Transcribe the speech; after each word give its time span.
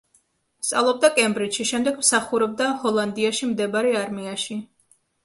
სწავლობდა 0.67 1.11
კემბრიჯში, 1.19 1.65
შემდეგ 1.71 1.99
მსახურობდა 2.03 2.71
ჰოლანდიაში 2.87 3.51
მდებარე 3.51 3.93
არმიაში. 4.01 4.59